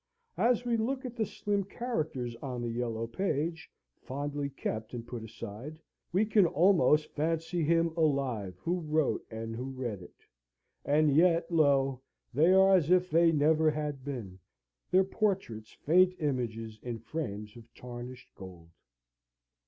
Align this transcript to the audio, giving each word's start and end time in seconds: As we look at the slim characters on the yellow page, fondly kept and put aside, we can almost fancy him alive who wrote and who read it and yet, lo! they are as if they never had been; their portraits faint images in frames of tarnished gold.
As 0.39 0.65
we 0.65 0.77
look 0.77 1.05
at 1.05 1.15
the 1.15 1.27
slim 1.27 1.63
characters 1.63 2.35
on 2.37 2.63
the 2.63 2.71
yellow 2.71 3.05
page, 3.05 3.71
fondly 4.01 4.49
kept 4.49 4.95
and 4.95 5.05
put 5.05 5.23
aside, 5.23 5.79
we 6.11 6.25
can 6.25 6.47
almost 6.47 7.13
fancy 7.13 7.61
him 7.63 7.89
alive 7.95 8.57
who 8.63 8.79
wrote 8.79 9.23
and 9.29 9.55
who 9.55 9.65
read 9.69 10.01
it 10.01 10.25
and 10.85 11.15
yet, 11.15 11.51
lo! 11.51 12.01
they 12.33 12.51
are 12.51 12.73
as 12.75 12.89
if 12.89 13.11
they 13.11 13.31
never 13.31 13.69
had 13.69 14.03
been; 14.03 14.39
their 14.89 15.03
portraits 15.03 15.71
faint 15.71 16.15
images 16.17 16.79
in 16.81 16.97
frames 16.97 17.55
of 17.55 17.71
tarnished 17.75 18.33
gold. 18.33 18.71